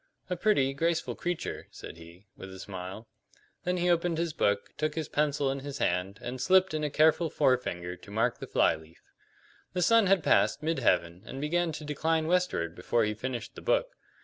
[0.31, 3.07] "A pretty, graceful creature," said he, with a smile.
[3.65, 6.89] Then he opened his book, took his pencil in his hand, and slipped in a
[6.89, 9.03] careful forefinger to mark the fly leaf.
[9.73, 13.61] The sun had passed mid heaven and began to decline westward before he finished the
[13.61, 13.95] book.